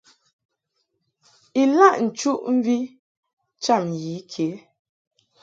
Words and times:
Ilaʼ 1.61 1.95
nchuʼmvi 2.05 2.77
cham 3.63 3.83
yi 4.01 4.13
ke. 4.31 4.45